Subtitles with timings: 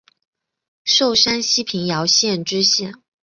[0.83, 2.99] 授山西平遥县知县。